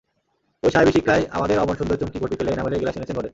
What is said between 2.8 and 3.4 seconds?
গেলাস এনেছেন ঘরে।